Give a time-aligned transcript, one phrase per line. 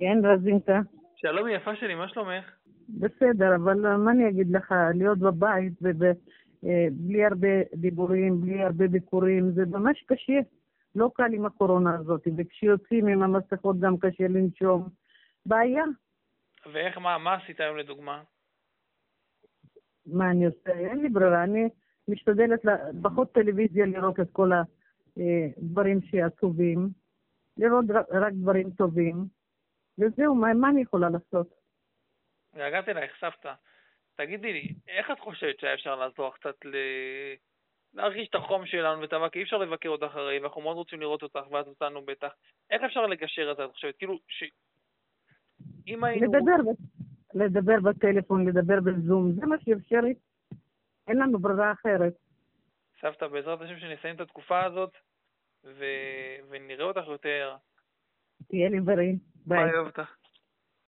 [0.00, 0.80] כן, רזינקה.
[1.16, 2.44] שלום יפה שלי, מה שלומך?
[2.88, 9.66] בסדר, אבל מה אני אגיד לך, להיות בבית ובלי הרבה דיבורים, בלי הרבה ביקורים, זה
[9.66, 10.40] ממש קשה.
[10.94, 14.88] לא קל עם הקורונה הזאת, וכשיוצאים עם המסכות גם קשה לנשום.
[15.46, 15.84] בעיה.
[16.72, 18.22] ואיך, מה, מה עשית היום לדוגמה?
[20.06, 20.70] מה אני עושה?
[20.70, 21.68] אין לי ברירה, אני
[22.08, 22.60] משתדלת
[23.02, 24.50] פחות טלוויזיה לראות את כל
[25.16, 26.88] הדברים שעצובים,
[27.56, 29.35] לראות רק דברים טובים,
[29.98, 31.54] וזהו, מה, מה אני יכולה לעשות?
[32.52, 33.52] התגעגעתי אלייך, סבתא.
[34.16, 36.76] תגידי לי, איך את חושבת שהיה אפשר לעזור קצת ל...
[37.94, 41.22] להרגיש את החום שלנו ואת המכה, אי אפשר לבקר אותך הרי, ואנחנו מאוד רוצים לראות
[41.22, 42.28] אותך, ואת אותנו בטח.
[42.70, 43.96] איך אפשר לגשר את זה, את חושבת?
[43.96, 44.44] כאילו, ש...
[45.86, 46.26] אם היינו...
[46.26, 46.70] לדבר,
[47.34, 50.14] לדבר בטלפון, לדבר בזום, זה מה שאפשרי.
[51.08, 52.12] אין לנו ברירה אחרת.
[53.00, 54.92] סבתא, בעזרת השם שנסיים את התקופה הזאת,
[55.64, 55.84] ו...
[56.48, 57.56] ונראה אותך יותר.
[58.48, 59.12] תהיה לי בריא.
[59.46, 59.72] Bye.
[59.72, 60.08] Bye, Avita.